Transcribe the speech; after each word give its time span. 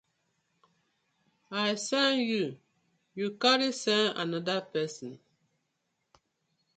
I 1.63 1.65
sen 1.87 2.13
yu, 2.29 2.43
yu 3.17 3.27
carry 3.41 3.69
sen 3.83 4.03
anoda 4.21 4.55
pesin. 4.71 5.13